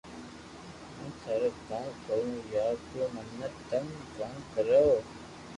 ھون 0.93 1.09
ٿارو 1.23 1.49
ڪاوُ 1.67 1.91
ڪرو 2.07 2.31
يار 2.53 2.75
تو 2.89 2.99
منو 3.13 3.51
تنگ 3.69 3.89
ڪو 4.15 4.27
ڪرو 4.53 4.85